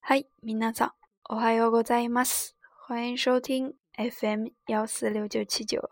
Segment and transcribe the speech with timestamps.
[0.00, 0.92] 嗨，皆さん、
[1.28, 2.56] おはようございます。
[2.86, 5.90] 欢迎收听 FM 幺四六九七九，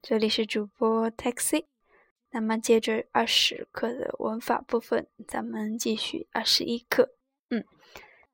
[0.00, 1.66] 这里是主播 Taxi。
[2.30, 7.14] 那么接着二十课的文法部分，咱们继续二十一课。
[7.50, 7.64] 嗯，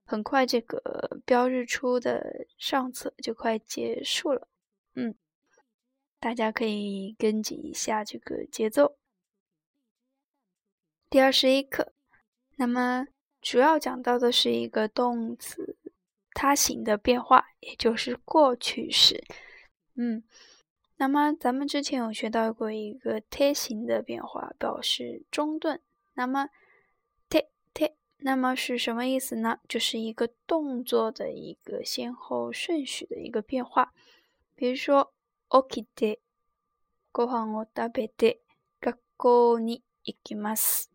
[0.04, 4.48] 很快这个标日出的上册就快结束了。
[4.95, 5.16] 嗯，
[6.18, 8.96] 大家可以跟紧一下这个节奏。
[11.11, 11.92] 第二十一课，
[12.56, 13.08] 那么
[13.45, 15.77] 主要讲到的是一个动词
[16.34, 19.24] 他形的变化，也就是过去式。
[19.95, 20.23] 嗯，
[20.96, 25.80] 那么咱们之前有学到过一个贴形的变化，表示中断。
[26.14, 26.48] 那么
[27.28, 29.59] 贴贴，那么是什么意思呢？
[29.69, 33.92] 就是一个动作的一个先后顺序的一个变化。
[34.55, 35.12] 比如说
[35.48, 36.19] 起きて
[37.12, 38.41] ご飯を食べて
[38.80, 40.88] 学校に行きます。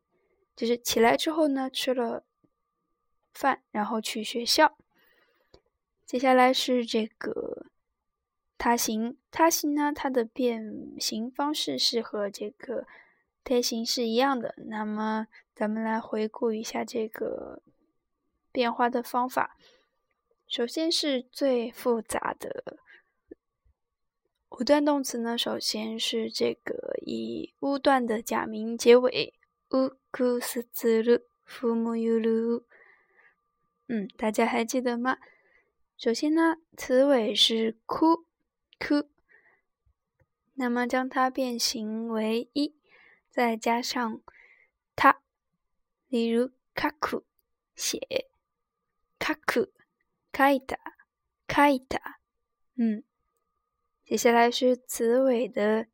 [0.56, 2.24] 就是起来之后呢，吃了
[3.41, 4.77] 饭，然后去学校。
[6.05, 7.65] 接下来是这个
[8.59, 12.87] 他形，他形呢，它的变形方式是和这个
[13.43, 14.55] 贴形是一样的。
[14.67, 17.63] 那么，咱们来回顾一下这个
[18.53, 19.57] 变化的方法。
[20.47, 22.77] 首先是最复杂的
[24.51, 29.33] 五段动词呢，首先是这个以乌段的假名结尾。
[29.71, 32.65] 乌库斯兹鲁父母有鲁，
[33.93, 35.19] 嗯，大家还记得吗？
[35.97, 38.25] 首先呢，词尾是哭
[38.79, 39.11] 哭，
[40.55, 42.77] 那么将它变形为一，
[43.29, 44.23] 再加上
[44.95, 45.21] 它，
[46.07, 47.25] 例如卡库
[47.75, 48.29] 写
[49.19, 49.73] 卡库
[50.31, 50.79] 卡伊达
[51.49, 52.21] 卡伊达，
[52.77, 53.03] 嗯，
[54.05, 55.89] 接下来是词尾的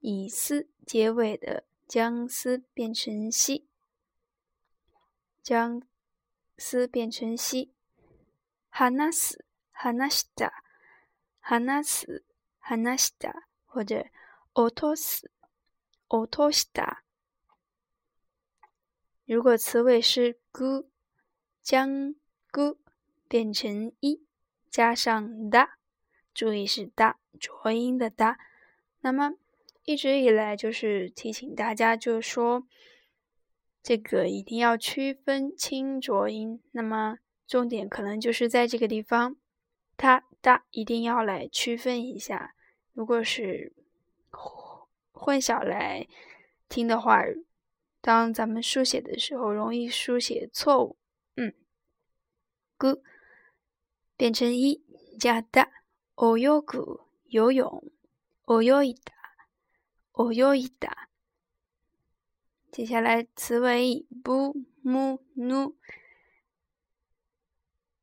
[0.00, 1.68] 以斯结尾的。
[1.88, 3.66] 将丝变成西，
[5.42, 5.80] 将
[6.58, 7.72] 丝变成西。
[8.68, 10.52] 哈纳斯，哈纳西达，
[11.40, 12.24] 哈纳斯，
[12.58, 14.06] 哈纳西达，或者
[14.52, 15.30] 奥托斯，
[16.08, 17.02] 奥托西达。
[19.24, 20.88] 如果词尾是 gu，
[21.62, 22.14] 将
[22.52, 22.76] gu
[23.26, 24.26] 变成一，
[24.70, 25.78] 加上哒，
[26.34, 28.38] 注意是哒，浊音的哒，
[29.00, 29.34] 那么。
[29.84, 32.66] 一直以来就是提醒大家，就是说
[33.88, 36.60] 这个一定要区分清浊音。
[36.72, 37.16] 那么
[37.46, 39.36] 重点可能就是在这个地方，
[39.96, 42.54] 它哒一定要来区分一下。
[42.92, 43.72] 如果是
[45.10, 46.06] 混淆来
[46.68, 47.22] 听的话，
[48.02, 50.98] 当咱们书写的时候容易书写错误。
[51.36, 51.54] 嗯
[52.78, 53.00] ，gu
[54.18, 54.84] 变成一
[55.18, 55.70] 加哒，
[56.14, 57.90] 哦哟 gu 游泳，
[58.44, 59.14] 哦哟一哒。
[60.12, 61.08] 哦哟一哒，
[62.78, 65.74] 接下来，词尾以 b、m、n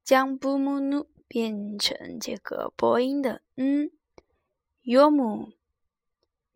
[0.04, 5.54] 将 b、m、n 变成这个播音的 n，yom、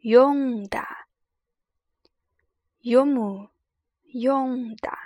[0.02, 1.06] yonda、
[2.81, 3.47] yom、
[4.03, 4.97] yonda。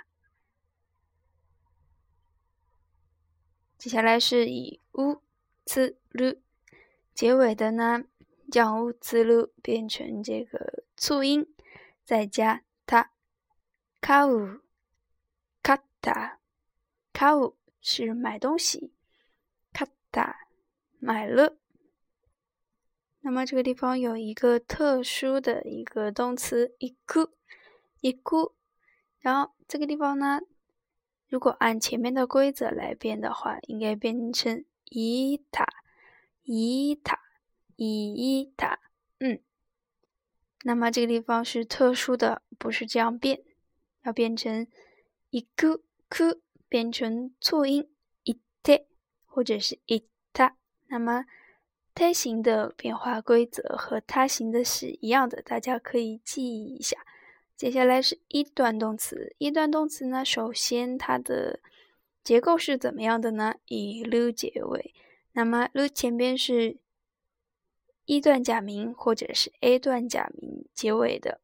[3.78, 5.22] 接下来是以 u、
[5.64, 6.36] c、l
[7.14, 8.02] 结尾的呢，
[8.50, 11.46] 将 u、c、l 变成这个促音，
[12.04, 12.63] 再加。
[14.04, 14.60] 卡乌
[15.62, 16.38] 卡塔，
[17.14, 18.92] 卡乌是买东西，
[19.72, 20.40] 卡塔
[20.98, 21.56] 买了。
[23.22, 27.30] 那么这个地方有一个特殊的一个动词一哭
[28.02, 28.54] 一哭，
[29.20, 30.42] 然后这个地方呢，
[31.26, 35.66] 如果按前面的规则来变的话，应该变成伊塔
[36.42, 37.20] 伊塔。
[37.76, 38.80] 伊塔，
[39.18, 39.40] 嗯，
[40.62, 43.42] 那么这个地方是特殊的，不是这样变，
[44.04, 44.66] 要变成
[45.30, 47.90] 一个科，变成促音
[48.22, 48.84] 一特
[49.24, 50.56] 或者是一塔。
[50.86, 51.24] 那么
[51.94, 57.04] 胎形的变化规则和他形的是一样的，大家可以记一下。
[57.56, 61.60] 接下来是一段动词，一段动词呢，首先它的
[62.22, 63.54] 结构是怎么样的呢？
[63.66, 64.94] 以 lu 结尾，
[65.32, 66.78] 那么 lu 前边是。
[68.06, 71.40] 一段假名或者是 A 段假名结尾的，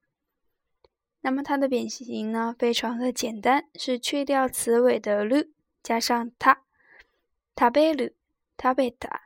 [1.21, 5.49] 那么它的变形呢，非常的简单，是去掉词尾的 lu，
[5.81, 6.57] 加上它，
[7.55, 8.13] 食べる、
[8.57, 9.21] 食べた、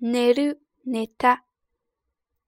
[0.00, 1.40] 寝る、寝た。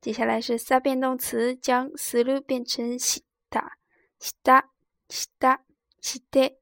[0.01, 3.21] 接下来是三变动词，将思路变成し
[3.51, 3.73] た、
[4.21, 4.69] した、
[5.09, 5.61] した、
[6.01, 6.59] して。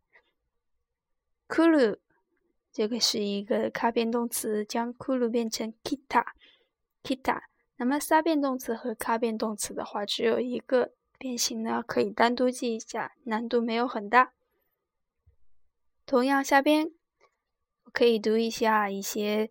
[1.46, 1.98] 来る，
[2.72, 7.42] 这个是一个卡变动词，将来る变成 kita。kita，
[7.76, 14.32] 那么三变动词和卡变动词的话，只有一个 变形呢，可以单独记一下，难度没有很大。
[16.04, 16.92] 同样，下边
[17.92, 19.50] 可以读一下一些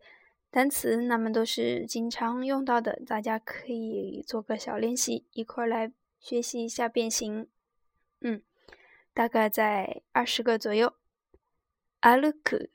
[0.49, 7.49] 单词，那么都是经常用到的，大家可以做个小练习，一块来学习一下变形。
[8.21, 8.41] 嗯，
[9.13, 10.95] 大概在二十个左右。
[12.01, 12.69] 歩く、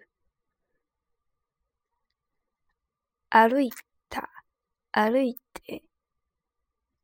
[3.31, 3.71] 歩い
[4.09, 4.29] た、
[4.91, 5.85] 歩いて、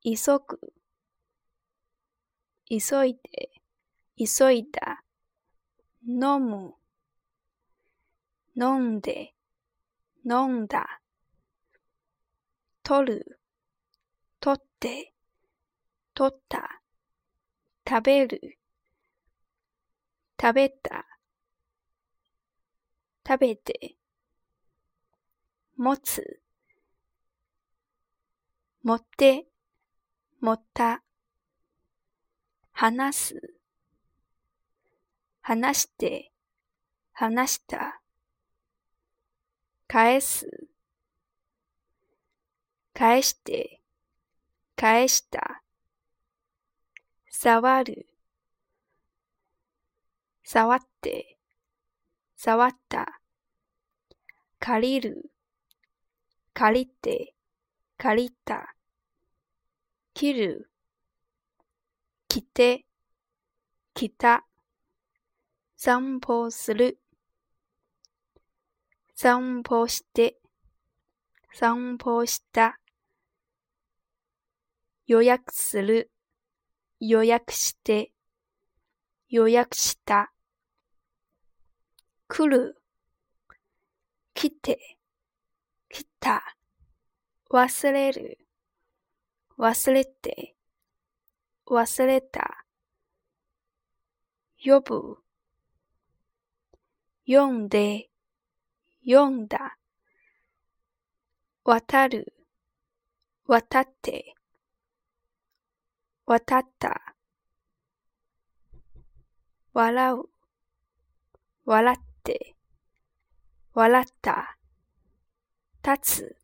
[0.03, 0.59] 急ぐ、
[2.74, 3.50] 急いで、
[4.18, 5.04] 急いだ。
[6.08, 6.74] 飲む、
[8.56, 9.34] 飲んで、
[10.24, 11.02] 飲んだ。
[12.82, 13.40] 取る、
[14.40, 15.12] 取って、
[16.14, 16.82] 取った。
[17.86, 18.58] 食べる、
[20.40, 21.06] 食べた。
[23.28, 23.98] 食べて、
[25.76, 26.42] 持つ、
[28.82, 29.46] 持って、
[30.40, 31.04] 持った。
[32.74, 33.54] 話す、
[35.42, 36.32] 話して、
[37.14, 38.02] 話した。
[39.88, 40.48] 返す、
[42.94, 43.82] 返して、
[44.76, 45.62] 返した。
[47.30, 48.08] 触る、
[50.44, 51.38] 触って、
[52.36, 53.22] 触った。
[54.60, 55.32] 借りる、
[56.54, 57.36] 借りて、
[57.98, 58.76] 借りた。
[60.14, 60.71] 切る、
[62.34, 62.86] 来て、
[63.94, 64.48] 来た。
[65.76, 66.98] 散歩する、
[69.14, 70.38] 散歩して、
[71.52, 72.80] 散歩した。
[75.08, 76.10] 予約する、
[77.02, 78.14] 予約して、
[79.28, 80.32] 予約した。
[82.30, 82.82] 来る、
[84.34, 84.98] 来て、
[85.90, 86.56] 来た。
[87.50, 88.38] 忘れる、
[89.58, 90.56] 忘れて、
[91.72, 92.66] 忘れた。
[94.62, 95.20] 呼ぶ、
[97.26, 98.10] 読んで、
[99.06, 99.78] 読んだ。
[101.64, 102.34] 渡る、
[103.46, 104.36] 渡って、
[106.26, 107.16] 渡った。
[109.72, 110.26] 笑う、
[111.64, 112.58] 笑って、
[113.74, 114.58] 笑った。
[115.82, 116.36] 立つ、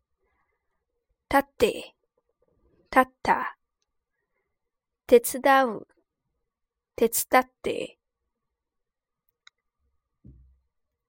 [1.30, 1.94] 立って、
[2.90, 3.57] 立った。
[5.07, 5.87] 手伝う、
[6.97, 7.97] 手伝って、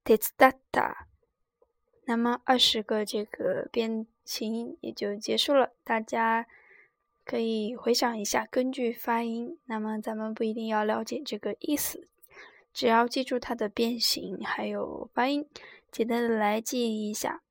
[0.04, 1.06] 手伝った。
[2.06, 6.46] 那么二十个这个变形也就结束了，大家
[7.24, 9.58] 可以回想一下，根据发音。
[9.64, 12.06] 那么咱们不一定要了解这个意思，
[12.74, 15.48] 只要记住它的变形还有发音，
[15.90, 17.42] 简单的来记忆一下。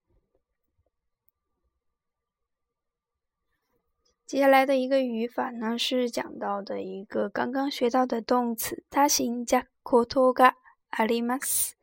[4.27, 10.55] 接下来的一个语法呢，是讲到的一个刚刚学到的动词，它形加コトが
[10.89, 11.73] あります。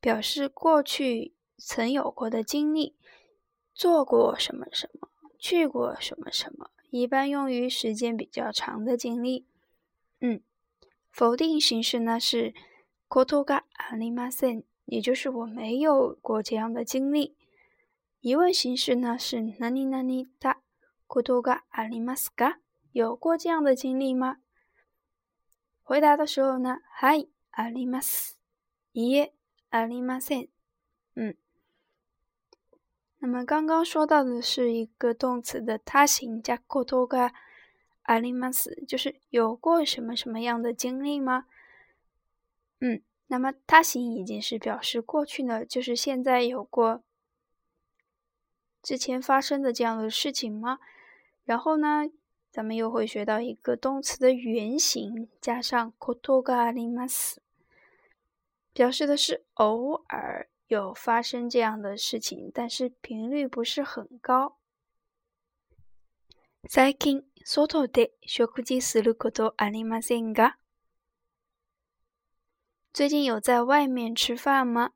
[0.00, 2.94] 表示过去曾有过的经历，
[3.74, 5.08] 做过什么什么，
[5.38, 9.46] 去过什么什么，一般用于时间比较长的经历。
[10.20, 10.40] 嗯，
[11.10, 12.54] 否定形式呢是
[13.08, 17.34] ことがありません，也就是我没有过这样的经历。
[18.20, 20.56] 疑问形式呢是何々だ
[21.08, 22.56] ことがありますか？
[22.92, 24.38] 有过这样的经历吗？
[25.82, 28.38] 回答的时候呢，はい、あります。
[28.94, 29.32] いえ。
[29.70, 30.48] ありません。
[31.16, 31.34] 嗯，
[33.18, 37.32] 那么刚刚说到的是一个动词的他形加ことが
[38.04, 41.46] あります，就是有过什么什么样的经历吗？
[42.78, 47.02] 嗯，那么他形已经是表示过去呢，就是现在有过
[48.80, 50.78] 之前发生的这样的事情吗？
[51.48, 52.10] 然后呢，
[52.50, 57.38] 咱们又会学到一个动词的原形加上ことがあります。
[58.74, 64.56] 表示的是偶尔有发生这样的事情，但是频率不是很高。
[66.68, 70.54] 最近外で食事することありませんか？
[72.92, 74.92] 最近有在外面吃饭吗？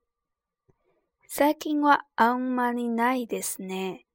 [1.29, 4.07] 最近はあんまりないですね。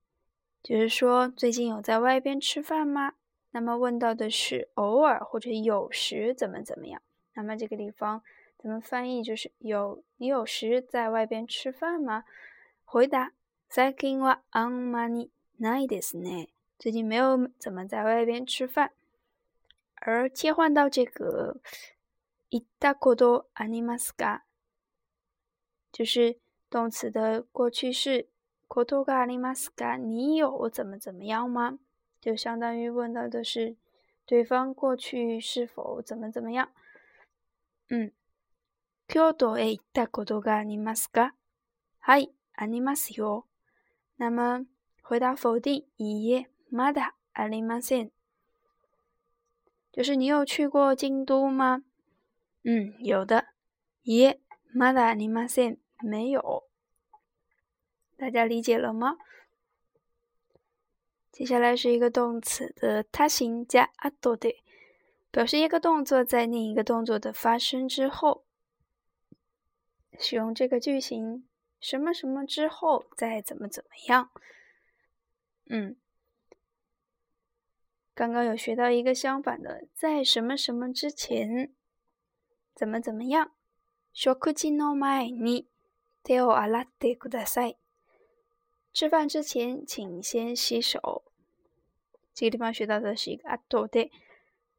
[0.68, 3.14] 就是说最近有在外边吃饭吗？
[3.52, 7.02] 那么问到的是偶尔或者有时怎么怎么样？
[7.34, 8.24] 那么这个地方。
[8.58, 9.22] 怎么翻译？
[9.22, 12.24] 就是有你有时在外边吃饭吗？
[12.86, 13.34] 回答：
[13.70, 16.48] 最近はあんまりないですね。
[16.80, 18.92] 最近没有怎么在外边吃饭。
[19.96, 21.60] 而切换到这个
[22.50, 24.44] 行ったことありますか？
[25.92, 28.30] 就是动词的过去式。
[28.68, 29.98] ことがありますか？
[29.98, 31.80] 你有怎么怎么样吗？
[32.22, 33.76] 就相当于问到的是
[34.26, 36.70] 对方过去是否怎么怎么样。
[37.90, 38.12] 嗯。
[39.08, 41.34] 京都へ行ったことがありますか？
[42.00, 43.46] はい、ありますよ。
[44.18, 44.66] 那么
[45.04, 48.12] 回答否定，いいえ、まだありません。
[49.92, 51.84] 就是你有去过京都吗？
[52.64, 53.46] 嗯，有的。
[54.04, 54.40] いえ、
[54.74, 55.78] まだありません。
[56.02, 56.64] 没有。
[58.18, 59.18] 大家理解了吗？
[61.32, 64.58] 接下来是一个动词的他形加あとで，
[65.32, 68.44] 表示一个动作在另一个动作的发生之后。
[70.20, 71.48] 使用这个句型，
[71.80, 74.30] 什么什么之后再怎么怎么样。
[75.66, 75.96] 嗯，
[78.14, 81.74] 刚刚有学到一个相反的，在什么什么之前
[82.76, 83.52] 怎么怎么样。
[84.14, 85.66] 食事の前に
[86.24, 87.78] 手を洗ってください。
[88.98, 91.24] 吃饭之前，请先洗手。
[92.34, 94.12] 这个地方学到的是一个後で，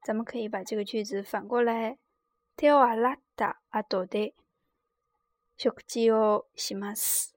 [0.02, 1.98] 咱们可以把这个句子反过来，
[2.56, 4.34] 手を洗った後で。
[5.56, 7.32] 食事をします，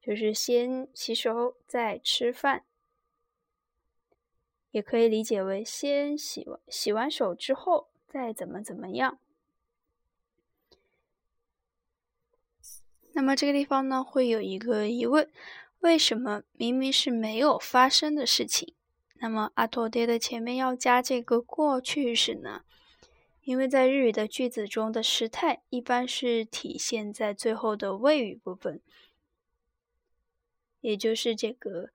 [0.00, 2.64] 就是先洗手再吃饭，
[4.72, 9.20] 也可以理解为先洗完洗完手之后再怎么怎么样。
[13.12, 15.30] 那么这个地方呢，会有一个疑问：
[15.80, 18.74] 为什么明明是没有发生的事情，
[19.14, 22.62] 那么阿托爹的前面要加这个过去式呢？
[23.42, 28.80] 因为在日语的句子中的时态一般是体现在最后的谓语部分，
[30.80, 31.90] 也就是这个“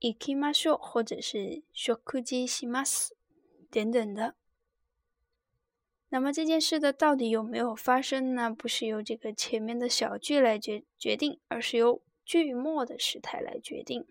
[0.00, 3.10] 行きましょう”或者是“食事します”
[3.70, 4.34] 等等的。
[6.10, 8.50] 那么这件事的到底有没有发生呢？
[8.50, 14.06] 不是由这个前面的小句来决决定，而是由句末的时态来决定。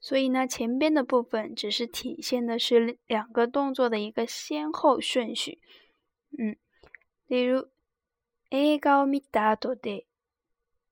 [0.00, 5.60] 所以呢，前边的部分只是体现的是两个动作的一个先后顺序。
[6.36, 6.56] 嗯，
[7.26, 7.68] 例如
[8.50, 10.06] 映画を見た後で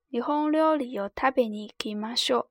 [0.09, 2.47] 日本料理を食べに行きましょう。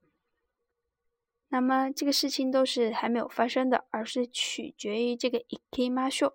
[1.49, 6.33] 那么这个事情都是还没有发生的，而是取决于这个行きましょう。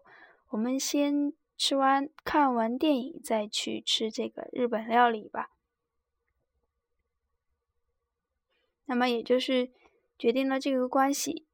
[0.54, 5.50] 我们先吃完看完电影，再去吃这个日本料理吧。
[8.86, 9.72] 那么也就是。
[10.16, 11.46] 决定了这个关系，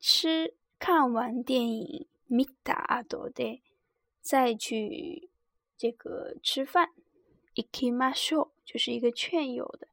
[0.00, 3.62] 吃看完电影米达多的，
[4.20, 5.28] 再去
[5.76, 6.90] 这个吃饭
[7.54, 9.86] ，ikimasho 就是一个劝诱的，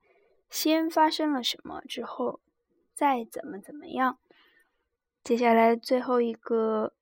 [0.50, 2.40] 先发生了什么之后，
[2.96, 4.18] 再怎么怎么样。
[5.24, 6.94] 接下来最后一个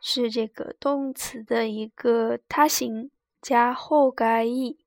[0.00, 4.78] 是这个动词的一个他形加后盖意。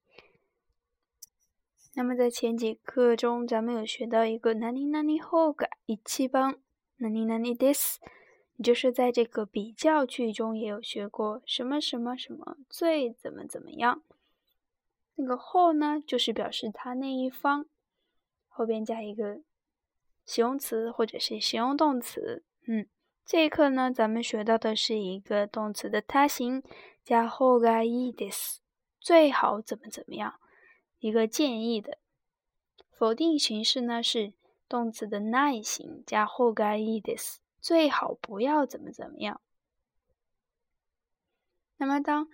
[1.94, 6.58] 那么在前几课中，咱们有学到一个“哪里哪里后改一七帮
[6.98, 8.00] 哪里哪里 this”，
[8.64, 14.02] 就是在这个比较句中也有学过什么什么什么最怎么怎么样。
[15.16, 17.66] 那个后呢，就是表示他那一方
[18.48, 19.42] 后边加一个
[20.26, 22.46] 形容词或者是形容动词。
[22.66, 22.88] 嗯，
[23.26, 26.62] 这一课呢，咱们学到的是一个动词的他形
[27.04, 28.60] 加后改一 this，
[29.00, 30.36] 最好怎么怎么样。
[31.00, 31.98] 一个建议的
[32.92, 34.34] 否定形式呢，是
[34.68, 39.40] 动词的耐形加后盖 -is，最好不要怎么怎么样。
[41.78, 42.28] 那么，当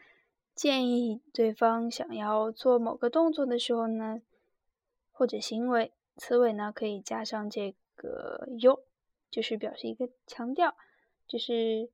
[0.53, 4.22] 建议对方想要做某个动作的时候呢，
[5.12, 8.82] 或者行为，词尾呢可以加上这个 “yo”，
[9.37, 10.76] 就是表示一个强调，
[11.26, 11.91] 就是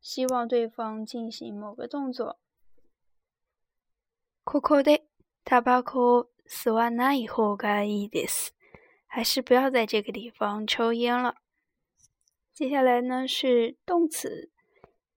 [0.00, 2.38] 希望对方进行某个动作。
[4.44, 5.02] ここで。
[5.46, 8.54] タバコ吸わない方がいいです。
[9.06, 11.36] 还是不要在这个地方抽烟了。
[12.54, 14.50] 接下来呢是动词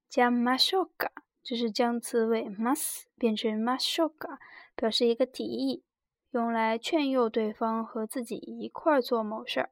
[0.10, 1.10] 加マショガ，
[1.42, 4.38] 就是将词尾 mas 变成マショガ，
[4.76, 5.82] 表示一个提议，
[6.32, 9.70] 用来劝诱对方和自己一块儿做某事儿，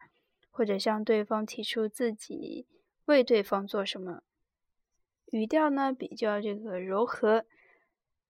[0.50, 2.68] 或者向对方提出自己
[3.06, 4.24] 为对方做什么。
[5.32, 7.46] 语调呢比较这个柔和，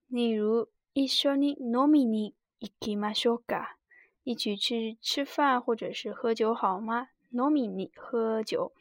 [0.08, 0.70] 例如。
[0.98, 3.76] 一緒に飲みに行きましょうか？
[4.24, 7.10] 一起去吃饭或者是喝酒好吗？
[7.34, 8.72] 飲みに喝酒。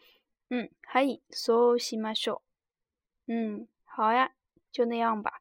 [0.48, 2.42] 嗯，はい、そうしましょ
[3.26, 3.32] う。
[3.34, 4.30] 嗯，好呀，
[4.70, 5.40] 就那样吧。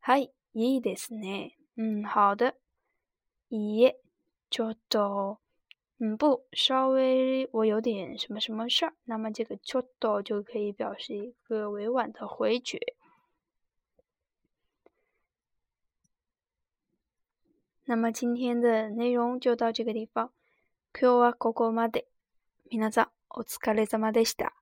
[0.00, 1.56] はい、いいですね。
[1.76, 2.56] 嗯，好的。
[3.48, 3.98] いいえ、
[4.50, 5.38] ちょっと。
[6.00, 8.94] 嗯，不，稍微我有点什么什么事儿。
[9.04, 12.78] 那么这个ちょっと就可以表示一个委婉的回绝。
[17.86, 20.32] 那么今天的内容就到这个地方。
[20.92, 22.06] 今日はここまで。
[22.70, 24.52] 皆さんお疲れ様でした。